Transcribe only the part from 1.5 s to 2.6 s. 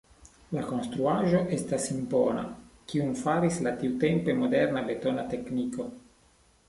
estas impona,